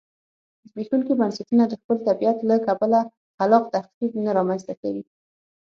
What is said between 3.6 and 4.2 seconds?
تخریب